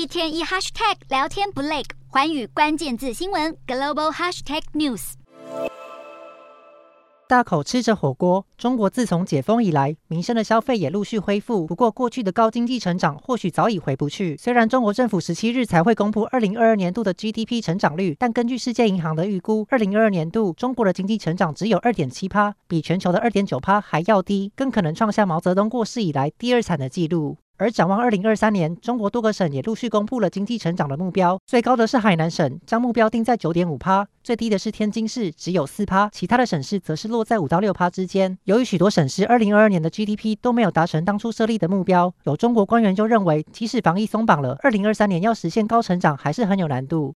[0.00, 5.12] 一天一 hashtag 聊天不累，环宇关键字新闻 global hashtag news。
[7.28, 11.66] 大口吃着火锅，中国自从解封以来，民生的消费也陆续恢复。
[11.66, 14.34] 不过，过去的高经济成长或许早已回不去。
[14.38, 27.36] 虽然中国政府十七日才会公布二零二二年度的 GDP 成长率，但根据世界银行的预估，二零二二年度中国的经济成长只有二点七趴，比全球的二点九趴还要低，更可能创下毛泽东过世以来第二惨的纪录。
[27.60, 31.38] 而展望二零二三年，中国多个省也陆续公布了经济成长的目标。
[31.46, 36.08] 最高的是海南省，将目标定在九点五趴；最低的是天津市，只有四趴。
[36.10, 38.38] 其他的省市则是落在五到六趴之间。
[38.44, 47.08] 由于许多省市二零二二年的 GDP 都没有达成当初设立的目标，有中国官员就认为，即使防疫松绑了，二零二三年要实现高成长还是很有难度。